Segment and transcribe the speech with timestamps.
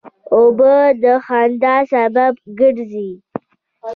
[0.33, 3.09] اوبه د خندا سبب ګرځي.